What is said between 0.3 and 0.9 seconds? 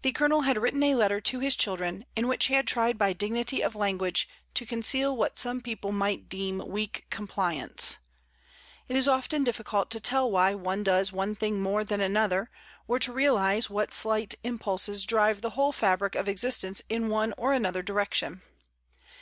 had written